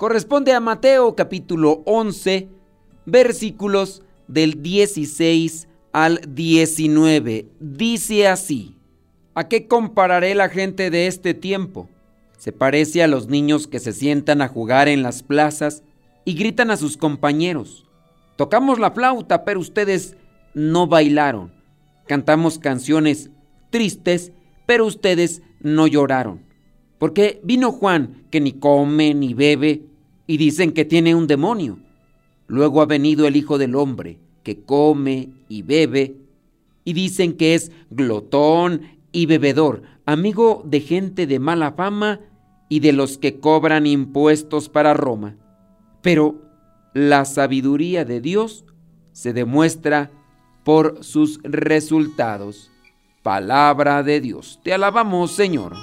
corresponde 0.00 0.54
a 0.54 0.60
Mateo 0.60 1.14
capítulo 1.14 1.82
11, 1.84 2.48
versículos 3.04 4.02
del 4.28 4.62
16 4.62 5.68
al 5.92 6.22
19. 6.26 7.48
Dice 7.60 8.26
así, 8.26 8.78
¿a 9.34 9.46
qué 9.46 9.68
compararé 9.68 10.34
la 10.34 10.48
gente 10.48 10.88
de 10.88 11.06
este 11.06 11.34
tiempo? 11.34 11.86
Se 12.38 12.50
parece 12.50 13.02
a 13.02 13.08
los 13.08 13.28
niños 13.28 13.66
que 13.66 13.78
se 13.78 13.92
sientan 13.92 14.40
a 14.40 14.48
jugar 14.48 14.88
en 14.88 15.02
las 15.02 15.22
plazas 15.22 15.82
y 16.24 16.32
gritan 16.32 16.70
a 16.70 16.78
sus 16.78 16.96
compañeros. 16.96 17.86
Tocamos 18.36 18.78
la 18.78 18.92
flauta, 18.92 19.44
pero 19.44 19.60
ustedes 19.60 20.16
no 20.54 20.86
bailaron. 20.86 21.52
Cantamos 22.06 22.58
canciones 22.58 23.28
tristes, 23.68 24.32
pero 24.64 24.86
ustedes 24.86 25.42
no 25.60 25.86
lloraron. 25.86 26.48
Porque 26.98 27.38
vino 27.44 27.70
Juan, 27.70 28.24
que 28.30 28.40
ni 28.40 28.52
come 28.52 29.12
ni 29.12 29.34
bebe, 29.34 29.89
y 30.30 30.36
dicen 30.36 30.70
que 30.70 30.84
tiene 30.84 31.16
un 31.16 31.26
demonio. 31.26 31.80
Luego 32.46 32.82
ha 32.82 32.86
venido 32.86 33.26
el 33.26 33.34
Hijo 33.34 33.58
del 33.58 33.74
Hombre, 33.74 34.20
que 34.44 34.62
come 34.62 35.30
y 35.48 35.62
bebe, 35.62 36.14
y 36.84 36.92
dicen 36.92 37.32
que 37.36 37.56
es 37.56 37.72
glotón 37.90 38.82
y 39.10 39.26
bebedor, 39.26 39.82
amigo 40.06 40.62
de 40.64 40.82
gente 40.82 41.26
de 41.26 41.40
mala 41.40 41.72
fama 41.72 42.20
y 42.68 42.78
de 42.78 42.92
los 42.92 43.18
que 43.18 43.40
cobran 43.40 43.88
impuestos 43.88 44.68
para 44.68 44.94
Roma. 44.94 45.34
Pero 46.00 46.40
la 46.94 47.24
sabiduría 47.24 48.04
de 48.04 48.20
Dios 48.20 48.64
se 49.10 49.32
demuestra 49.32 50.12
por 50.62 51.02
sus 51.02 51.40
resultados. 51.42 52.70
Palabra 53.24 54.04
de 54.04 54.20
Dios. 54.20 54.60
Te 54.62 54.72
alabamos, 54.72 55.32
Señor. 55.32 55.74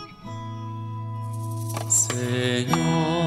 Señor 1.89 3.26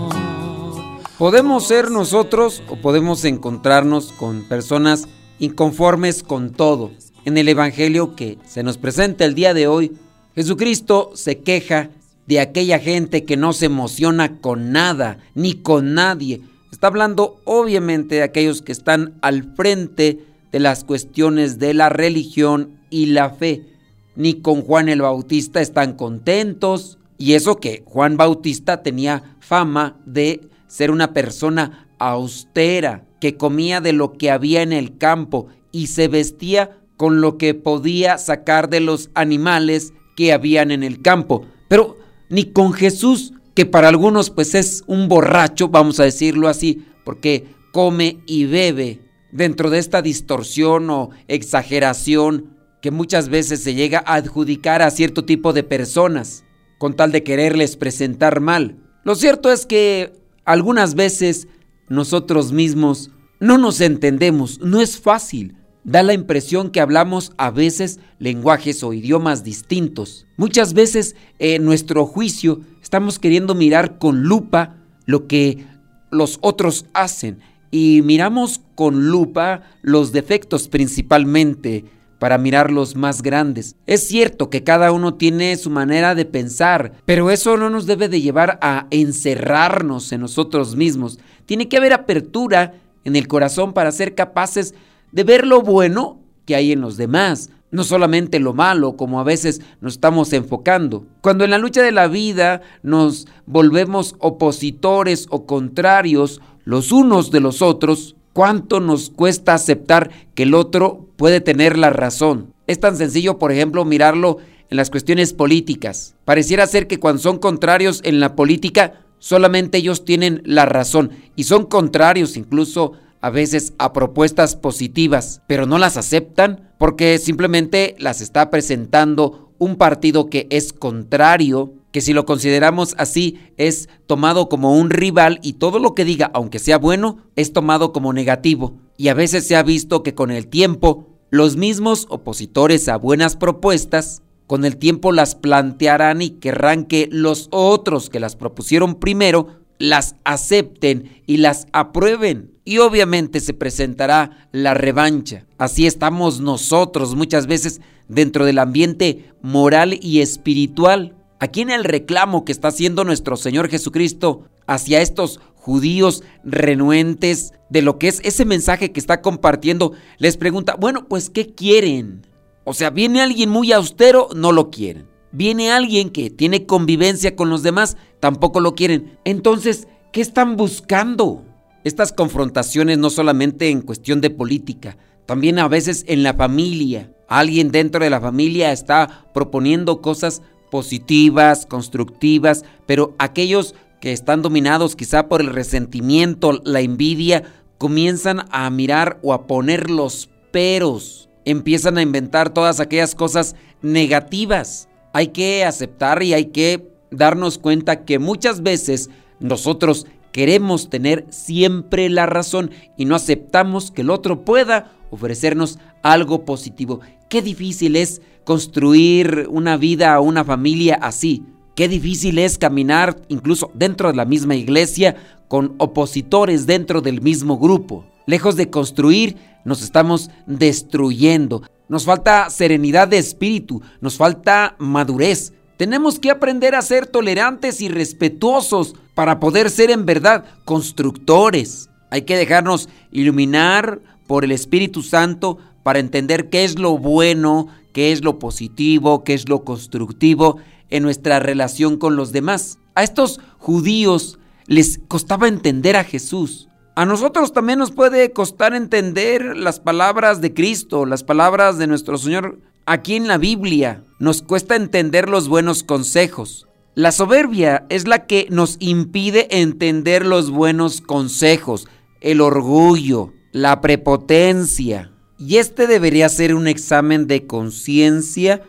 Podemos 1.21 1.67
ser 1.67 1.91
nosotros 1.91 2.63
o 2.67 2.77
podemos 2.77 3.25
encontrarnos 3.25 4.11
con 4.11 4.41
personas 4.41 5.07
inconformes 5.37 6.23
con 6.23 6.51
todo. 6.51 6.89
En 7.25 7.37
el 7.37 7.47
Evangelio 7.47 8.15
que 8.15 8.39
se 8.43 8.63
nos 8.63 8.79
presenta 8.79 9.23
el 9.23 9.35
día 9.35 9.53
de 9.53 9.67
hoy, 9.67 9.91
Jesucristo 10.33 11.11
se 11.13 11.37
queja 11.37 11.91
de 12.25 12.39
aquella 12.39 12.79
gente 12.79 13.23
que 13.23 13.37
no 13.37 13.53
se 13.53 13.67
emociona 13.67 14.39
con 14.39 14.71
nada 14.71 15.19
ni 15.35 15.53
con 15.53 15.93
nadie. 15.93 16.41
Está 16.71 16.87
hablando 16.87 17.39
obviamente 17.45 18.15
de 18.15 18.23
aquellos 18.23 18.63
que 18.63 18.71
están 18.71 19.13
al 19.21 19.53
frente 19.53 20.25
de 20.51 20.59
las 20.59 20.83
cuestiones 20.83 21.59
de 21.59 21.75
la 21.75 21.89
religión 21.89 22.79
y 22.89 23.05
la 23.05 23.29
fe 23.29 23.67
ni 24.15 24.41
con 24.41 24.63
Juan 24.63 24.89
el 24.89 25.03
Bautista 25.03 25.61
están 25.61 25.93
contentos. 25.93 26.97
Y 27.19 27.33
eso 27.33 27.57
que 27.57 27.83
Juan 27.85 28.17
Bautista 28.17 28.81
tenía 28.81 29.35
fama 29.39 29.97
de 30.07 30.49
ser 30.71 30.89
una 30.89 31.11
persona 31.11 31.89
austera, 31.99 33.05
que 33.19 33.35
comía 33.35 33.81
de 33.81 33.91
lo 33.91 34.13
que 34.13 34.31
había 34.31 34.61
en 34.61 34.71
el 34.71 34.97
campo 34.97 35.47
y 35.73 35.87
se 35.87 36.07
vestía 36.07 36.77
con 36.95 37.19
lo 37.19 37.37
que 37.37 37.53
podía 37.53 38.17
sacar 38.17 38.69
de 38.69 38.79
los 38.79 39.09
animales 39.13 39.91
que 40.15 40.31
habían 40.31 40.71
en 40.71 40.83
el 40.83 41.01
campo. 41.01 41.45
Pero 41.67 41.97
ni 42.29 42.45
con 42.45 42.71
Jesús, 42.71 43.33
que 43.53 43.65
para 43.65 43.89
algunos 43.89 44.29
pues 44.29 44.55
es 44.55 44.85
un 44.87 45.09
borracho, 45.09 45.67
vamos 45.67 45.99
a 45.99 46.05
decirlo 46.05 46.47
así, 46.47 46.85
porque 47.03 47.47
come 47.73 48.19
y 48.25 48.45
bebe 48.45 49.01
dentro 49.33 49.69
de 49.71 49.79
esta 49.79 50.01
distorsión 50.01 50.89
o 50.89 51.09
exageración 51.27 52.55
que 52.81 52.91
muchas 52.91 53.27
veces 53.27 53.61
se 53.61 53.73
llega 53.73 54.01
a 54.05 54.15
adjudicar 54.15 54.81
a 54.81 54.89
cierto 54.89 55.25
tipo 55.25 55.51
de 55.51 55.63
personas 55.63 56.45
con 56.77 56.95
tal 56.95 57.11
de 57.11 57.23
quererles 57.23 57.75
presentar 57.75 58.39
mal. 58.39 58.77
Lo 59.03 59.15
cierto 59.15 59.51
es 59.51 59.65
que 59.65 60.20
algunas 60.51 60.95
veces 60.95 61.47
nosotros 61.87 62.51
mismos 62.51 63.11
no 63.39 63.57
nos 63.57 63.81
entendemos, 63.81 64.59
no 64.59 64.81
es 64.81 64.99
fácil. 64.99 65.55
Da 65.83 66.03
la 66.03 66.13
impresión 66.13 66.69
que 66.69 66.79
hablamos 66.79 67.31
a 67.37 67.49
veces 67.49 67.99
lenguajes 68.19 68.83
o 68.83 68.93
idiomas 68.93 69.43
distintos. 69.43 70.27
Muchas 70.37 70.73
veces 70.73 71.15
en 71.39 71.65
nuestro 71.65 72.05
juicio 72.05 72.61
estamos 72.83 73.17
queriendo 73.17 73.55
mirar 73.55 73.97
con 73.97 74.23
lupa 74.23 74.75
lo 75.05 75.25
que 75.27 75.65
los 76.11 76.37
otros 76.41 76.85
hacen 76.93 77.39
y 77.71 78.01
miramos 78.03 78.61
con 78.75 79.07
lupa 79.07 79.63
los 79.81 80.11
defectos 80.11 80.67
principalmente 80.67 81.85
para 82.21 82.37
mirar 82.37 82.69
los 82.69 82.95
más 82.95 83.23
grandes. 83.23 83.75
Es 83.87 84.07
cierto 84.07 84.51
que 84.51 84.63
cada 84.63 84.91
uno 84.91 85.15
tiene 85.15 85.57
su 85.57 85.71
manera 85.71 86.13
de 86.13 86.25
pensar, 86.25 86.91
pero 87.03 87.31
eso 87.31 87.57
no 87.57 87.71
nos 87.71 87.87
debe 87.87 88.09
de 88.09 88.21
llevar 88.21 88.59
a 88.61 88.85
encerrarnos 88.91 90.11
en 90.11 90.21
nosotros 90.21 90.75
mismos. 90.75 91.17
Tiene 91.47 91.67
que 91.67 91.77
haber 91.77 91.93
apertura 91.93 92.75
en 93.05 93.15
el 93.15 93.27
corazón 93.27 93.73
para 93.73 93.91
ser 93.91 94.13
capaces 94.13 94.75
de 95.11 95.23
ver 95.23 95.47
lo 95.47 95.63
bueno 95.63 96.19
que 96.45 96.53
hay 96.53 96.71
en 96.71 96.81
los 96.81 96.95
demás, 96.95 97.49
no 97.71 97.83
solamente 97.83 98.39
lo 98.39 98.53
malo 98.53 98.95
como 98.97 99.19
a 99.19 99.23
veces 99.23 99.59
nos 99.79 99.93
estamos 99.93 100.31
enfocando. 100.31 101.07
Cuando 101.21 101.43
en 101.43 101.49
la 101.49 101.57
lucha 101.57 101.81
de 101.81 101.91
la 101.91 102.07
vida 102.07 102.61
nos 102.83 103.27
volvemos 103.47 104.13
opositores 104.19 105.25
o 105.31 105.47
contrarios 105.47 106.39
los 106.65 106.91
unos 106.91 107.31
de 107.31 107.39
los 107.39 107.63
otros, 107.63 108.15
¿Cuánto 108.33 108.79
nos 108.79 109.09
cuesta 109.09 109.53
aceptar 109.53 110.09
que 110.35 110.43
el 110.43 110.53
otro 110.53 111.07
puede 111.17 111.41
tener 111.41 111.77
la 111.77 111.89
razón? 111.89 112.53
Es 112.65 112.79
tan 112.79 112.95
sencillo, 112.95 113.37
por 113.37 113.51
ejemplo, 113.51 113.83
mirarlo 113.83 114.37
en 114.69 114.77
las 114.77 114.89
cuestiones 114.89 115.33
políticas. 115.33 116.15
Pareciera 116.23 116.65
ser 116.65 116.87
que 116.87 116.99
cuando 116.99 117.21
son 117.21 117.39
contrarios 117.39 117.99
en 118.05 118.21
la 118.21 118.35
política, 118.35 119.01
solamente 119.19 119.79
ellos 119.79 120.05
tienen 120.05 120.41
la 120.45 120.65
razón 120.65 121.11
y 121.35 121.43
son 121.43 121.65
contrarios 121.65 122.37
incluso 122.37 122.93
a 123.19 123.29
veces 123.29 123.73
a 123.77 123.91
propuestas 123.91 124.55
positivas, 124.55 125.41
pero 125.45 125.65
no 125.65 125.77
las 125.77 125.97
aceptan 125.97 126.71
porque 126.77 127.19
simplemente 127.19 127.95
las 127.99 128.21
está 128.21 128.49
presentando 128.49 129.51
un 129.59 129.75
partido 129.75 130.27
que 130.27 130.47
es 130.49 130.73
contrario 130.73 131.73
que 131.91 132.01
si 132.01 132.13
lo 132.13 132.25
consideramos 132.25 132.95
así 132.97 133.39
es 133.57 133.89
tomado 134.07 134.49
como 134.49 134.75
un 134.77 134.89
rival 134.89 135.39
y 135.41 135.53
todo 135.53 135.79
lo 135.79 135.93
que 135.95 136.05
diga, 136.05 136.31
aunque 136.33 136.59
sea 136.59 136.77
bueno, 136.77 137.17
es 137.35 137.53
tomado 137.53 137.91
como 137.91 138.13
negativo. 138.13 138.77
Y 138.97 139.09
a 139.09 139.13
veces 139.13 139.47
se 139.47 139.55
ha 139.55 139.63
visto 139.63 140.03
que 140.03 140.15
con 140.15 140.31
el 140.31 140.47
tiempo 140.47 141.07
los 141.29 141.55
mismos 141.55 142.07
opositores 142.09 142.87
a 142.89 142.97
buenas 142.97 143.35
propuestas, 143.35 144.21
con 144.47 144.65
el 144.65 144.77
tiempo 144.77 145.11
las 145.11 145.35
plantearán 145.35 146.21
y 146.21 146.31
querrán 146.31 146.85
que 146.85 147.07
los 147.11 147.47
otros 147.51 148.09
que 148.09 148.19
las 148.19 148.35
propusieron 148.35 148.95
primero 148.95 149.61
las 149.81 150.15
acepten 150.23 151.21
y 151.25 151.37
las 151.37 151.67
aprueben. 151.73 152.51
y 152.63 152.77
obviamente 152.77 153.39
se 153.39 153.55
presentará 153.55 154.47
la 154.51 154.75
revancha. 154.75 155.47
Así 155.57 155.87
estamos 155.87 156.41
nosotros 156.41 157.15
muchas 157.15 157.47
veces 157.47 157.81
dentro 158.07 158.45
del 158.45 158.59
ambiente 158.59 159.33
moral 159.41 159.97
y 159.99 160.19
espiritual. 160.19 161.15
Aquí 161.41 161.61
en 161.61 161.71
el 161.71 161.83
reclamo 161.83 162.45
que 162.45 162.51
está 162.51 162.67
haciendo 162.67 163.03
nuestro 163.03 163.35
Señor 163.35 163.67
Jesucristo 163.67 164.43
hacia 164.67 165.01
estos 165.01 165.39
judíos 165.55 166.23
renuentes 166.43 167.53
de 167.67 167.81
lo 167.81 167.97
que 167.97 168.09
es 168.09 168.21
ese 168.23 168.45
mensaje 168.45 168.91
que 168.91 168.99
está 168.99 169.23
compartiendo, 169.23 169.93
les 170.19 170.37
pregunta, 170.37 170.75
bueno, 170.79 171.07
pues 171.07 171.31
¿qué 171.31 171.47
quieren? 171.55 172.27
O 172.63 172.75
sea, 172.75 172.91
viene 172.91 173.23
alguien 173.23 173.49
muy 173.49 173.71
austero, 173.71 174.29
no 174.35 174.51
lo 174.51 174.69
quieren. 174.69 175.07
Viene 175.31 175.71
alguien 175.71 176.11
que 176.11 176.29
tiene 176.29 176.67
convivencia 176.67 177.35
con 177.35 177.49
los 177.49 177.63
demás, 177.63 177.97
tampoco 178.19 178.59
lo 178.59 178.75
quieren. 178.75 179.17
Entonces, 179.25 179.87
¿qué 180.13 180.21
están 180.21 180.57
buscando? 180.57 181.43
Estas 181.83 182.13
confrontaciones 182.13 182.99
no 182.99 183.09
solamente 183.09 183.71
en 183.71 183.81
cuestión 183.81 184.21
de 184.21 184.29
política, 184.29 184.95
también 185.25 185.57
a 185.57 185.67
veces 185.67 186.05
en 186.07 186.21
la 186.21 186.35
familia. 186.35 187.11
Alguien 187.27 187.71
dentro 187.71 188.03
de 188.03 188.11
la 188.11 188.21
familia 188.21 188.71
está 188.71 189.25
proponiendo 189.33 190.01
cosas 190.01 190.43
positivas, 190.71 191.67
constructivas, 191.67 192.65
pero 192.87 193.13
aquellos 193.19 193.75
que 193.99 194.11
están 194.11 194.41
dominados 194.41 194.95
quizá 194.95 195.29
por 195.29 195.41
el 195.41 195.53
resentimiento, 195.53 196.59
la 196.63 196.81
envidia, 196.81 197.43
comienzan 197.77 198.45
a 198.49 198.69
mirar 198.71 199.19
o 199.21 199.33
a 199.33 199.45
poner 199.45 199.91
los 199.91 200.29
peros, 200.51 201.29
empiezan 201.45 201.97
a 201.97 202.01
inventar 202.01 202.51
todas 202.51 202.79
aquellas 202.79 203.13
cosas 203.13 203.55
negativas. 203.81 204.87
Hay 205.13 205.27
que 205.27 205.65
aceptar 205.65 206.23
y 206.23 206.33
hay 206.33 206.45
que 206.45 206.91
darnos 207.11 207.57
cuenta 207.57 208.05
que 208.05 208.17
muchas 208.17 208.63
veces 208.63 209.09
nosotros 209.39 210.07
queremos 210.31 210.89
tener 210.89 211.25
siempre 211.29 212.09
la 212.09 212.25
razón 212.25 212.71
y 212.97 213.05
no 213.05 213.15
aceptamos 213.15 213.91
que 213.91 214.01
el 214.01 214.09
otro 214.09 214.45
pueda 214.45 214.93
ofrecernos 215.09 215.77
algo 216.01 216.45
positivo. 216.45 217.01
Qué 217.31 217.41
difícil 217.41 217.95
es 217.95 218.21
construir 218.43 219.47
una 219.49 219.77
vida 219.77 220.19
o 220.19 220.23
una 220.23 220.43
familia 220.43 220.99
así. 221.01 221.45
Qué 221.77 221.87
difícil 221.87 222.37
es 222.37 222.57
caminar 222.57 223.21
incluso 223.29 223.71
dentro 223.73 224.09
de 224.09 224.17
la 224.17 224.25
misma 224.25 224.55
iglesia 224.55 225.15
con 225.47 225.75
opositores 225.77 226.65
dentro 226.65 226.99
del 226.99 227.21
mismo 227.21 227.57
grupo. 227.57 228.05
Lejos 228.27 228.57
de 228.57 228.69
construir, 228.69 229.37
nos 229.63 229.81
estamos 229.81 230.29
destruyendo. 230.45 231.63
Nos 231.87 232.03
falta 232.03 232.49
serenidad 232.49 233.07
de 233.07 233.19
espíritu, 233.19 233.81
nos 234.01 234.17
falta 234.17 234.75
madurez. 234.77 235.53
Tenemos 235.77 236.19
que 236.19 236.31
aprender 236.31 236.75
a 236.75 236.81
ser 236.81 237.07
tolerantes 237.07 237.79
y 237.79 237.87
respetuosos 237.87 238.93
para 239.15 239.39
poder 239.39 239.69
ser 239.69 239.89
en 239.89 240.05
verdad 240.05 240.43
constructores. 240.65 241.89
Hay 242.09 242.23
que 242.23 242.35
dejarnos 242.35 242.89
iluminar 243.09 244.01
por 244.27 244.43
el 244.43 244.51
Espíritu 244.51 245.01
Santo 245.01 245.59
para 245.83 245.99
entender 245.99 246.49
qué 246.49 246.63
es 246.63 246.79
lo 246.79 246.97
bueno, 246.97 247.67
qué 247.93 248.11
es 248.11 248.23
lo 248.23 248.39
positivo, 248.39 249.23
qué 249.23 249.33
es 249.33 249.49
lo 249.49 249.63
constructivo 249.63 250.57
en 250.89 251.03
nuestra 251.03 251.39
relación 251.39 251.97
con 251.97 252.15
los 252.15 252.31
demás. 252.31 252.77
A 252.95 253.03
estos 253.03 253.39
judíos 253.57 254.39
les 254.67 254.99
costaba 255.07 255.47
entender 255.47 255.95
a 255.95 256.03
Jesús. 256.03 256.67
A 256.95 257.05
nosotros 257.05 257.53
también 257.53 257.79
nos 257.79 257.91
puede 257.91 258.31
costar 258.31 258.73
entender 258.73 259.57
las 259.57 259.79
palabras 259.79 260.41
de 260.41 260.53
Cristo, 260.53 261.05
las 261.05 261.23
palabras 261.23 261.77
de 261.77 261.87
nuestro 261.87 262.17
Señor 262.17 262.59
aquí 262.85 263.15
en 263.15 263.27
la 263.27 263.37
Biblia. 263.37 264.03
Nos 264.19 264.41
cuesta 264.41 264.75
entender 264.75 265.29
los 265.29 265.47
buenos 265.47 265.83
consejos. 265.83 266.67
La 266.93 267.13
soberbia 267.13 267.85
es 267.87 268.07
la 268.07 268.25
que 268.25 268.47
nos 268.49 268.75
impide 268.79 269.47
entender 269.61 270.25
los 270.25 270.51
buenos 270.51 270.99
consejos, 270.99 271.87
el 272.19 272.41
orgullo, 272.41 273.31
la 273.53 273.79
prepotencia. 273.79 275.10
Y 275.43 275.57
este 275.57 275.87
debería 275.87 276.29
ser 276.29 276.53
un 276.53 276.67
examen 276.67 277.25
de 277.25 277.47
conciencia 277.47 278.61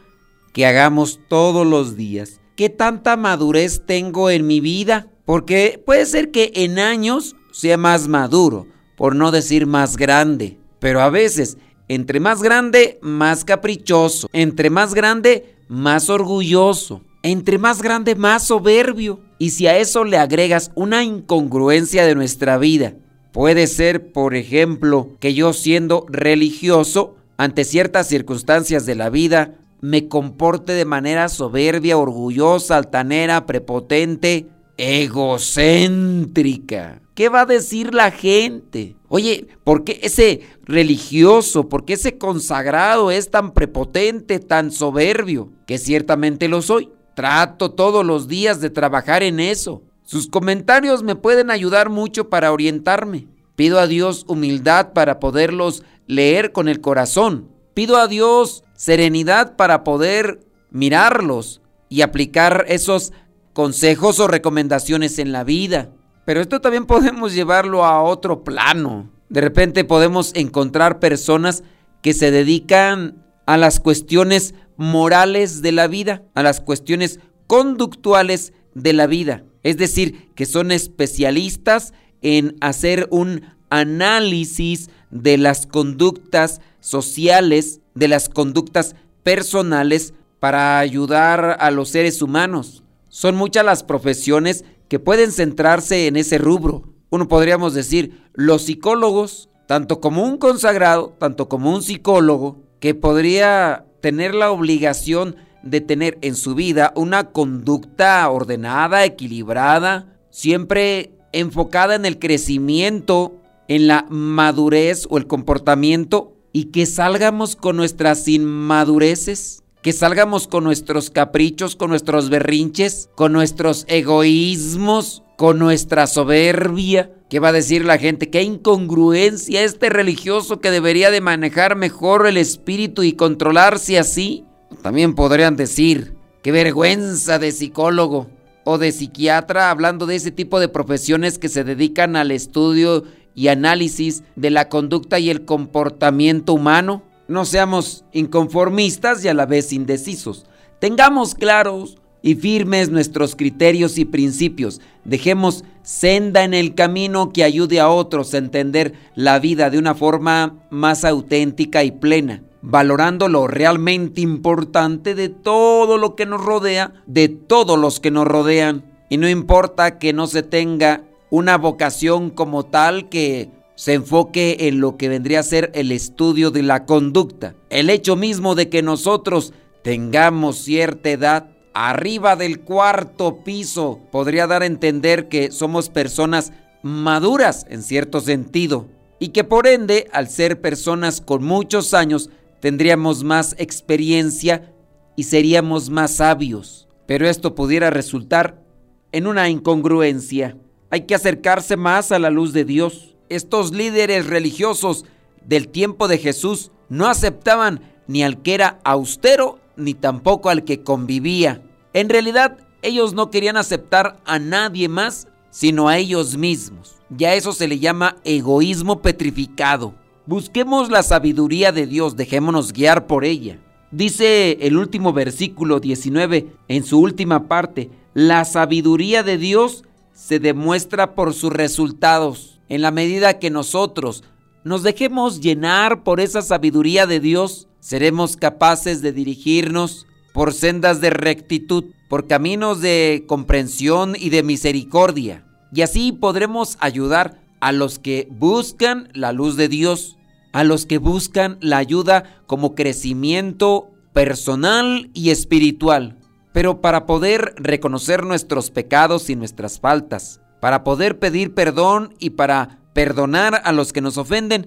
que 0.54 0.64
hagamos 0.64 1.20
todos 1.28 1.66
los 1.66 1.96
días. 1.96 2.40
¿Qué 2.56 2.70
tanta 2.70 3.18
madurez 3.18 3.82
tengo 3.84 4.30
en 4.30 4.46
mi 4.46 4.60
vida? 4.60 5.08
Porque 5.26 5.82
puede 5.84 6.06
ser 6.06 6.30
que 6.30 6.50
en 6.54 6.78
años 6.78 7.36
sea 7.52 7.76
más 7.76 8.08
maduro, 8.08 8.66
por 8.96 9.14
no 9.14 9.30
decir 9.30 9.66
más 9.66 9.98
grande. 9.98 10.56
Pero 10.78 11.02
a 11.02 11.10
veces, 11.10 11.58
entre 11.88 12.20
más 12.20 12.42
grande, 12.42 12.98
más 13.02 13.44
caprichoso. 13.44 14.28
Entre 14.32 14.70
más 14.70 14.94
grande, 14.94 15.54
más 15.68 16.08
orgulloso. 16.08 17.02
Entre 17.22 17.58
más 17.58 17.82
grande, 17.82 18.14
más 18.14 18.46
soberbio. 18.46 19.20
Y 19.38 19.50
si 19.50 19.66
a 19.66 19.76
eso 19.76 20.04
le 20.04 20.16
agregas 20.16 20.70
una 20.74 21.04
incongruencia 21.04 22.06
de 22.06 22.14
nuestra 22.14 22.56
vida, 22.56 22.94
puede 23.32 23.66
ser, 23.66 24.12
por 24.12 24.34
ejemplo, 24.34 25.10
que 25.18 25.34
yo 25.34 25.52
siendo 25.52 26.06
religioso, 26.08 27.16
ante 27.36 27.64
ciertas 27.64 28.06
circunstancias 28.06 28.86
de 28.86 28.94
la 28.94 29.10
vida, 29.10 29.56
me 29.80 30.06
comporte 30.06 30.72
de 30.72 30.84
manera 30.84 31.28
soberbia, 31.28 31.98
orgullosa, 31.98 32.76
altanera, 32.76 33.46
prepotente, 33.46 34.46
egocéntrica. 34.76 37.02
¿Qué 37.14 37.28
va 37.28 37.42
a 37.42 37.46
decir 37.46 37.92
la 37.92 38.10
gente? 38.10 38.96
Oye, 39.08 39.48
¿por 39.64 39.84
qué 39.84 40.00
ese 40.02 40.40
religioso, 40.64 41.68
por 41.68 41.84
qué 41.84 41.94
ese 41.94 42.16
consagrado 42.16 43.10
es 43.10 43.30
tan 43.30 43.52
prepotente, 43.52 44.38
tan 44.38 44.70
soberbio? 44.70 45.50
Que 45.66 45.78
ciertamente 45.78 46.48
lo 46.48 46.62
soy. 46.62 46.90
Trato 47.14 47.72
todos 47.72 48.06
los 48.06 48.28
días 48.28 48.60
de 48.60 48.70
trabajar 48.70 49.22
en 49.22 49.40
eso. 49.40 49.82
Sus 50.04 50.28
comentarios 50.28 51.02
me 51.02 51.16
pueden 51.16 51.50
ayudar 51.50 51.90
mucho 51.90 52.28
para 52.28 52.52
orientarme. 52.52 53.28
Pido 53.56 53.78
a 53.78 53.86
Dios 53.86 54.24
humildad 54.28 54.92
para 54.92 55.20
poderlos 55.20 55.84
leer 56.06 56.52
con 56.52 56.68
el 56.68 56.80
corazón. 56.80 57.48
Pido 57.74 57.96
a 57.96 58.08
Dios 58.08 58.64
serenidad 58.74 59.56
para 59.56 59.84
poder 59.84 60.40
mirarlos 60.70 61.60
y 61.88 62.02
aplicar 62.02 62.64
esos 62.68 63.12
consejos 63.52 64.18
o 64.20 64.28
recomendaciones 64.28 65.18
en 65.18 65.32
la 65.32 65.44
vida. 65.44 65.90
Pero 66.24 66.40
esto 66.40 66.60
también 66.60 66.86
podemos 66.86 67.34
llevarlo 67.34 67.84
a 67.84 68.02
otro 68.02 68.44
plano. 68.44 69.10
De 69.28 69.40
repente 69.40 69.84
podemos 69.84 70.32
encontrar 70.34 70.98
personas 70.98 71.62
que 72.02 72.14
se 72.14 72.30
dedican 72.30 73.24
a 73.46 73.56
las 73.56 73.80
cuestiones 73.80 74.54
morales 74.76 75.62
de 75.62 75.72
la 75.72 75.86
vida, 75.86 76.22
a 76.34 76.42
las 76.42 76.60
cuestiones 76.60 77.20
conductuales 77.46 78.52
de 78.74 78.92
la 78.92 79.06
vida. 79.06 79.44
Es 79.62 79.76
decir, 79.76 80.30
que 80.34 80.46
son 80.46 80.72
especialistas 80.72 81.92
en 82.20 82.56
hacer 82.60 83.08
un 83.10 83.42
análisis 83.70 84.90
de 85.10 85.38
las 85.38 85.66
conductas 85.66 86.60
sociales, 86.80 87.80
de 87.94 88.08
las 88.08 88.28
conductas 88.28 88.96
personales 89.22 90.14
para 90.40 90.78
ayudar 90.78 91.56
a 91.60 91.70
los 91.70 91.90
seres 91.90 92.22
humanos. 92.22 92.82
Son 93.08 93.36
muchas 93.36 93.64
las 93.64 93.82
profesiones 93.82 94.64
que 94.88 94.98
pueden 94.98 95.32
centrarse 95.32 96.06
en 96.06 96.16
ese 96.16 96.38
rubro. 96.38 96.82
Uno 97.10 97.28
podríamos 97.28 97.74
decir, 97.74 98.22
los 98.34 98.62
psicólogos, 98.62 99.48
tanto 99.66 100.00
como 100.00 100.24
un 100.24 100.38
consagrado, 100.38 101.14
tanto 101.18 101.48
como 101.48 101.72
un 101.74 101.82
psicólogo, 101.82 102.62
que 102.80 102.94
podría 102.94 103.86
tener 104.00 104.34
la 104.34 104.50
obligación 104.50 105.36
de 105.62 105.80
tener 105.80 106.18
en 106.22 106.34
su 106.34 106.54
vida 106.54 106.92
una 106.96 107.30
conducta 107.30 108.28
ordenada, 108.28 109.04
equilibrada, 109.04 110.06
siempre 110.30 111.12
enfocada 111.32 111.94
en 111.94 112.04
el 112.04 112.18
crecimiento, 112.18 113.40
en 113.68 113.86
la 113.86 114.06
madurez 114.08 115.06
o 115.08 115.18
el 115.18 115.26
comportamiento 115.26 116.34
y 116.52 116.66
que 116.66 116.86
salgamos 116.86 117.56
con 117.56 117.76
nuestras 117.76 118.28
inmadureces 118.28 119.62
que 119.82 119.92
salgamos 119.92 120.46
con 120.46 120.62
nuestros 120.62 121.10
caprichos, 121.10 121.74
con 121.74 121.90
nuestros 121.90 122.30
berrinches, 122.30 123.10
con 123.16 123.32
nuestros 123.32 123.84
egoísmos, 123.88 125.24
con 125.36 125.58
nuestra 125.58 126.06
soberbia. 126.06 127.10
¿Qué 127.28 127.40
va 127.40 127.48
a 127.48 127.52
decir 127.52 127.84
la 127.84 127.98
gente? 127.98 128.30
¿Qué 128.30 128.42
incongruencia 128.42 129.64
este 129.64 129.90
religioso 129.90 130.60
que 130.60 130.70
debería 130.70 131.10
de 131.10 131.20
manejar 131.20 131.74
mejor 131.74 132.28
el 132.28 132.36
espíritu 132.36 133.02
y 133.02 133.14
controlarse 133.14 133.98
así? 133.98 134.44
También 134.80 135.14
podrían 135.14 135.56
decir, 135.56 136.14
qué 136.42 136.52
vergüenza 136.52 137.38
de 137.38 137.52
psicólogo 137.52 138.28
o 138.64 138.78
de 138.78 138.92
psiquiatra 138.92 139.70
hablando 139.70 140.06
de 140.06 140.16
ese 140.16 140.30
tipo 140.30 140.60
de 140.60 140.68
profesiones 140.68 141.38
que 141.38 141.48
se 141.48 141.64
dedican 141.64 142.16
al 142.16 142.30
estudio 142.30 143.04
y 143.34 143.48
análisis 143.48 144.22
de 144.36 144.50
la 144.50 144.68
conducta 144.68 145.18
y 145.18 145.30
el 145.30 145.44
comportamiento 145.44 146.54
humano. 146.54 147.02
No 147.28 147.44
seamos 147.44 148.04
inconformistas 148.12 149.24
y 149.24 149.28
a 149.28 149.34
la 149.34 149.46
vez 149.46 149.72
indecisos. 149.72 150.46
Tengamos 150.80 151.34
claros 151.34 151.96
y 152.22 152.34
firmes 152.36 152.90
nuestros 152.90 153.34
criterios 153.36 153.98
y 153.98 154.04
principios. 154.04 154.80
Dejemos 155.04 155.64
senda 155.82 156.44
en 156.44 156.54
el 156.54 156.74
camino 156.74 157.32
que 157.32 157.44
ayude 157.44 157.80
a 157.80 157.88
otros 157.88 158.34
a 158.34 158.38
entender 158.38 158.94
la 159.14 159.38
vida 159.38 159.70
de 159.70 159.78
una 159.78 159.94
forma 159.94 160.56
más 160.70 161.04
auténtica 161.04 161.82
y 161.84 161.90
plena, 161.90 162.42
valorando 162.62 163.28
lo 163.28 163.48
realmente 163.48 164.20
importante 164.20 165.14
de 165.14 165.28
todo 165.28 165.98
lo 165.98 166.14
que 166.14 166.26
nos 166.26 166.42
rodea, 166.42 166.94
de 167.06 167.28
todos 167.28 167.78
los 167.78 168.00
que 168.00 168.10
nos 168.10 168.26
rodean. 168.26 168.84
Y 169.10 169.18
no 169.18 169.28
importa 169.28 169.98
que 169.98 170.12
no 170.12 170.26
se 170.26 170.42
tenga 170.42 171.02
una 171.28 171.58
vocación 171.58 172.30
como 172.30 172.64
tal 172.64 173.08
que 173.08 173.50
se 173.74 173.94
enfoque 173.94 174.56
en 174.60 174.80
lo 174.80 174.96
que 174.96 175.08
vendría 175.08 175.40
a 175.40 175.44
ser 175.44 175.70
el 175.74 175.92
estudio 175.92 176.50
de 176.50 176.62
la 176.62 176.86
conducta. 176.86 177.54
El 177.68 177.90
hecho 177.90 178.16
mismo 178.16 178.54
de 178.54 178.68
que 178.68 178.82
nosotros 178.82 179.52
tengamos 179.82 180.58
cierta 180.58 181.10
edad 181.10 181.50
arriba 181.74 182.36
del 182.36 182.60
cuarto 182.60 183.42
piso 183.42 184.00
podría 184.10 184.46
dar 184.46 184.62
a 184.62 184.66
entender 184.66 185.28
que 185.28 185.50
somos 185.50 185.88
personas 185.88 186.52
maduras 186.82 187.66
en 187.70 187.82
cierto 187.82 188.20
sentido 188.20 188.86
y 189.18 189.28
que 189.28 189.44
por 189.44 189.66
ende 189.66 190.08
al 190.12 190.28
ser 190.28 190.60
personas 190.60 191.20
con 191.20 191.44
muchos 191.44 191.94
años 191.94 192.28
tendríamos 192.62 193.24
más 193.24 193.56
experiencia 193.58 194.72
y 195.16 195.24
seríamos 195.24 195.90
más 195.90 196.12
sabios. 196.12 196.88
Pero 197.06 197.28
esto 197.28 197.56
pudiera 197.56 197.90
resultar 197.90 198.62
en 199.10 199.26
una 199.26 199.50
incongruencia. 199.50 200.56
Hay 200.88 201.02
que 201.02 201.16
acercarse 201.16 201.76
más 201.76 202.12
a 202.12 202.20
la 202.20 202.30
luz 202.30 202.52
de 202.52 202.64
Dios. 202.64 203.16
Estos 203.28 203.72
líderes 203.72 204.28
religiosos 204.28 205.04
del 205.44 205.68
tiempo 205.68 206.06
de 206.06 206.18
Jesús 206.18 206.70
no 206.88 207.08
aceptaban 207.08 207.80
ni 208.06 208.22
al 208.22 208.42
que 208.42 208.54
era 208.54 208.78
austero 208.84 209.58
ni 209.76 209.94
tampoco 209.94 210.48
al 210.48 210.62
que 210.62 210.84
convivía. 210.84 211.62
En 211.94 212.08
realidad, 212.08 212.58
ellos 212.82 213.12
no 213.12 213.32
querían 213.32 213.56
aceptar 213.56 214.20
a 214.24 214.38
nadie 214.38 214.88
más 214.88 215.26
sino 215.50 215.88
a 215.88 215.98
ellos 215.98 216.36
mismos. 216.36 216.94
Ya 217.10 217.34
eso 217.34 217.52
se 217.52 217.66
le 217.66 217.80
llama 217.80 218.16
egoísmo 218.22 219.02
petrificado. 219.02 219.94
Busquemos 220.24 220.88
la 220.88 221.02
sabiduría 221.02 221.72
de 221.72 221.86
Dios, 221.86 222.16
dejémonos 222.16 222.72
guiar 222.72 223.08
por 223.08 223.24
ella. 223.24 223.58
Dice 223.90 224.56
el 224.60 224.76
último 224.76 225.12
versículo 225.12 225.80
19 225.80 226.46
en 226.68 226.84
su 226.84 227.00
última 227.00 227.48
parte, 227.48 227.90
la 228.14 228.44
sabiduría 228.44 229.24
de 229.24 229.36
Dios 229.36 229.82
se 230.14 230.38
demuestra 230.38 231.16
por 231.16 231.34
sus 231.34 231.52
resultados. 231.52 232.60
En 232.68 232.82
la 232.82 232.92
medida 232.92 233.40
que 233.40 233.50
nosotros 233.50 234.22
nos 234.62 234.84
dejemos 234.84 235.40
llenar 235.40 236.04
por 236.04 236.20
esa 236.20 236.40
sabiduría 236.40 237.06
de 237.06 237.18
Dios, 237.18 237.66
seremos 237.80 238.36
capaces 238.36 239.02
de 239.02 239.12
dirigirnos 239.12 240.06
por 240.32 240.54
sendas 240.54 241.00
de 241.00 241.10
rectitud, 241.10 241.86
por 242.08 242.28
caminos 242.28 242.80
de 242.80 243.24
comprensión 243.26 244.14
y 244.16 244.30
de 244.30 244.44
misericordia. 244.44 245.44
Y 245.74 245.82
así 245.82 246.12
podremos 246.12 246.76
ayudar 246.78 247.41
a 247.62 247.70
los 247.70 248.00
que 248.00 248.26
buscan 248.28 249.08
la 249.14 249.30
luz 249.30 249.56
de 249.56 249.68
Dios, 249.68 250.18
a 250.52 250.64
los 250.64 250.84
que 250.84 250.98
buscan 250.98 251.58
la 251.60 251.76
ayuda 251.76 252.42
como 252.48 252.74
crecimiento 252.74 253.92
personal 254.12 255.10
y 255.14 255.30
espiritual. 255.30 256.18
Pero 256.52 256.80
para 256.80 257.06
poder 257.06 257.54
reconocer 257.56 258.24
nuestros 258.24 258.72
pecados 258.72 259.30
y 259.30 259.36
nuestras 259.36 259.78
faltas, 259.78 260.40
para 260.60 260.82
poder 260.82 261.20
pedir 261.20 261.54
perdón 261.54 262.14
y 262.18 262.30
para 262.30 262.80
perdonar 262.94 263.62
a 263.64 263.70
los 263.70 263.92
que 263.92 264.00
nos 264.00 264.18
ofenden, 264.18 264.66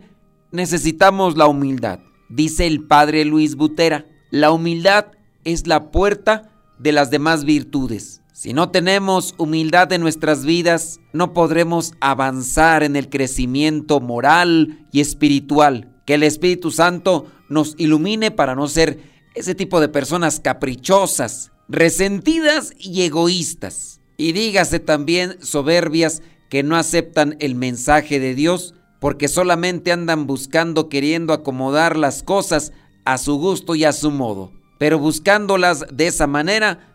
necesitamos 0.54 1.36
la 1.36 1.48
humildad. 1.48 2.00
Dice 2.30 2.66
el 2.66 2.88
padre 2.88 3.26
Luis 3.26 3.58
Butera, 3.58 4.06
la 4.32 4.52
humildad 4.52 5.08
es 5.44 5.68
la 5.68 5.92
puerta 5.92 6.50
de 6.80 6.94
las 6.94 7.12
demás 7.12 7.44
virtudes. 7.44 8.22
Si 8.36 8.52
no 8.52 8.70
tenemos 8.70 9.34
humildad 9.38 9.94
en 9.94 10.02
nuestras 10.02 10.44
vidas, 10.44 11.00
no 11.14 11.32
podremos 11.32 11.94
avanzar 12.02 12.84
en 12.84 12.98
el 12.98 13.10
crecimiento 13.10 14.02
moral 14.02 14.86
y 14.92 15.00
espiritual. 15.00 15.96
Que 16.06 16.16
el 16.16 16.24
Espíritu 16.24 16.70
Santo 16.70 17.28
nos 17.48 17.76
ilumine 17.78 18.32
para 18.32 18.54
no 18.54 18.68
ser 18.68 19.00
ese 19.36 19.56
tipo 19.56 19.80
de 19.80 19.88
personas 19.88 20.42
caprichosas, 20.42 21.54
resentidas 21.70 22.74
y 22.78 23.04
egoístas. 23.04 24.02
Y 24.18 24.34
dígase 24.34 24.82
también 24.82 25.38
soberbias 25.42 26.22
que 26.50 26.62
no 26.62 26.76
aceptan 26.76 27.38
el 27.40 27.56
mensaje 27.56 28.20
de 28.20 28.36
Dios 28.36 28.74
porque 29.00 29.30
solamente 29.30 29.94
andan 29.94 30.28
buscando, 30.28 30.90
queriendo 30.90 31.32
acomodar 31.32 31.96
las 31.96 32.22
cosas 32.22 32.74
a 33.06 33.18
su 33.18 33.38
gusto 33.38 33.76
y 33.76 33.86
a 33.86 33.94
su 33.94 34.12
modo. 34.12 34.52
Pero 34.78 35.00
buscándolas 35.00 35.86
de 35.90 36.08
esa 36.08 36.28
manera 36.28 36.95